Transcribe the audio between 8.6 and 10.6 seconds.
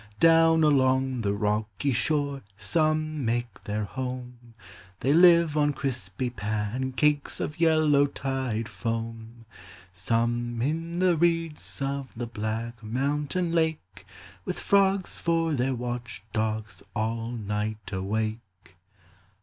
foam; Some